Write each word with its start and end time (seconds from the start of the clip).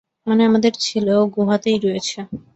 মানে, 0.27 0.41
আমাদের 0.45 0.73
ছেলেও 0.85 1.21
গুহাতেই 1.35 1.77
রয়েছে। 1.79 2.17